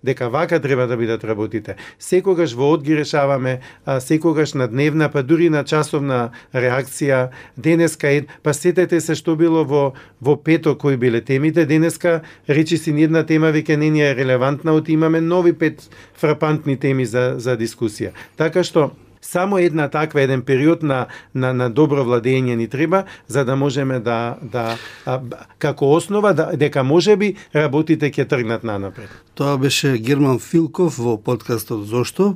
дека 0.03 0.29
вака 0.29 0.59
треба 0.61 0.87
да 0.87 0.97
бидат 0.97 1.23
работите. 1.23 1.75
Секогаш 1.99 2.53
во 2.53 2.73
од 2.73 2.83
ги 2.83 2.95
решаваме, 2.95 3.59
а, 3.85 3.99
секогаш 3.99 4.53
на 4.53 4.67
дневна, 4.67 5.09
па 5.09 5.23
дури 5.23 5.49
на 5.49 5.63
часовна 5.63 6.31
реакција. 6.53 7.29
Денеска 7.57 8.11
е, 8.11 8.25
па 8.43 8.53
сетете 8.53 9.01
се 9.01 9.15
што 9.15 9.35
било 9.35 9.63
во 9.65 9.93
во 10.21 10.35
пето 10.35 10.75
кои 10.77 10.97
биле 10.97 11.21
темите. 11.21 11.65
Денеска 11.65 12.21
речи 12.49 12.77
си 12.77 12.93
ни 12.93 13.03
една 13.03 13.23
тема 13.23 13.51
веќе 13.53 13.75
не 13.75 13.89
ни 13.89 14.01
е 14.01 14.15
релевантна, 14.15 14.73
оти 14.73 14.93
имаме 14.93 15.21
нови 15.21 15.53
пет 15.53 15.89
фрапантни 16.15 16.77
теми 16.77 17.05
за 17.05 17.35
за 17.37 17.57
дискусија. 17.57 18.11
Така 18.37 18.63
што 18.63 18.91
само 19.23 19.57
една 19.57 19.87
таква 19.89 20.21
еден 20.21 20.41
период 20.41 20.83
на 20.83 21.07
на 21.33 21.53
на 21.53 21.69
добро 21.69 22.03
владење 22.03 22.55
ни 22.55 22.67
треба 22.67 23.03
за 23.27 23.45
да 23.45 23.55
можеме 23.55 23.99
да 23.99 24.37
да 24.41 24.77
а, 25.05 25.19
како 25.57 25.93
основа 25.95 26.33
да 26.33 26.51
дека 26.53 26.83
можеби 26.83 27.35
работите 27.55 28.11
ќе 28.11 28.27
тргнат 28.27 28.63
нанапред. 28.63 29.09
Тоа 29.35 29.57
беше 29.57 29.97
Герман 29.97 30.39
Филков 30.39 30.97
во 30.97 31.17
подкастот 31.17 31.87
Зошто 31.87 32.35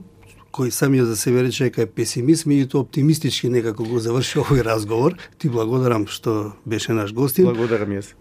кој 0.51 0.71
самиот 0.71 1.07
за 1.07 1.17
себе 1.17 1.43
рече 1.43 1.69
дека 1.69 1.83
е 1.83 1.89
песимист, 1.89 2.45
меѓутоа 2.45 2.85
оптимистички 2.85 3.49
некако 3.49 3.85
го 3.85 3.99
заврши 3.99 4.39
овој 4.43 4.63
разговор. 4.63 5.17
Ти 5.37 5.49
благодарам 5.49 6.07
што 6.07 6.53
беше 6.65 6.93
наш 6.93 7.13
гостин. 7.13 7.45
Благодарам 7.45 7.93
јас. 7.97 8.13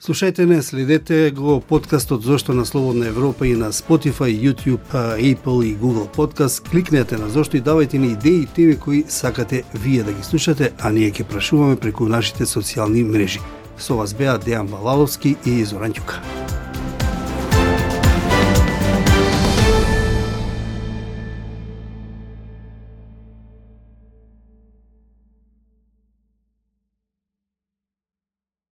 Слушајте 0.00 0.44
не, 0.44 0.62
следете 0.62 1.30
го 1.30 1.60
подкастот 1.60 2.22
Зошто 2.22 2.54
на 2.54 2.66
Слободна 2.66 3.06
Европа 3.06 3.46
и 3.46 3.56
на 3.56 3.72
Spotify, 3.72 4.30
YouTube, 4.30 4.92
Apple 4.92 5.64
и 5.64 5.76
Google 5.76 6.08
Podcast. 6.14 6.68
Кликнете 6.68 7.16
на 7.16 7.28
Зошто 7.28 7.56
и 7.56 7.62
давајте 7.62 7.98
ни 7.98 8.12
идеи 8.12 8.42
и 8.42 8.46
теми 8.46 8.76
кои 8.76 9.04
сакате 9.08 9.64
вие 9.74 10.02
да 10.02 10.12
ги 10.12 10.22
слушате, 10.22 10.72
а 10.78 10.92
ние 10.92 11.10
ќе 11.10 11.24
прашуваме 11.24 11.76
преку 11.76 12.08
нашите 12.08 12.44
социјални 12.44 13.04
мрежи. 13.04 13.40
Со 13.78 13.96
вас 13.96 14.14
беа 14.14 14.38
Дејан 14.38 14.68
Балаловски 14.68 15.36
и 15.44 15.64
Зоран 15.64 15.92
Ќука. 15.92 16.20